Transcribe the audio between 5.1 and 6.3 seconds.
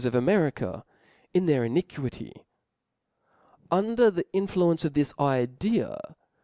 idea, t.